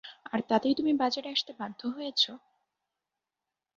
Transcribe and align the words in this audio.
আর 0.25 0.39
তাতেই 0.49 0.75
তুমি 0.75 0.93
বাজারে 0.93 1.29
আসতে 1.29 1.51
বাধ্য 1.59 1.81
হয়েছো! 1.87 2.31